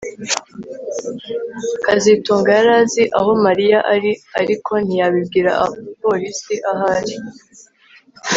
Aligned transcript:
kazitunga 1.85 2.49
yari 2.57 2.71
azi 2.81 3.03
aho 3.19 3.31
Mariya 3.45 3.79
ari 3.93 4.11
ariko 4.39 4.71
ntiyabwira 4.85 5.51
abapolisi 5.63 6.53
aho 6.71 6.83
ari 6.97 7.15